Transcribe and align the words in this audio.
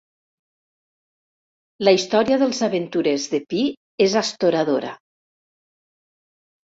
La 1.87 1.91
història 1.97 2.39
dels 2.43 2.61
aventurers 2.67 3.27
de 3.33 3.41
pi 3.51 3.61
és 4.07 4.15
astoradora. 4.23 4.95